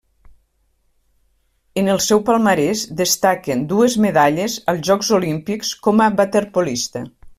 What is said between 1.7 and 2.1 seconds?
En el